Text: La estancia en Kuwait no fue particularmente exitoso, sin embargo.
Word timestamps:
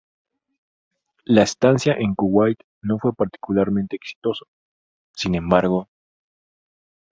La 1.25 1.43
estancia 1.43 1.93
en 1.93 2.15
Kuwait 2.15 2.57
no 2.81 2.97
fue 2.97 3.13
particularmente 3.13 3.97
exitoso, 3.97 4.47
sin 5.13 5.35
embargo. 5.35 5.89